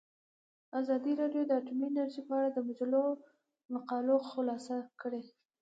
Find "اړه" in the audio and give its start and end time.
2.37-2.49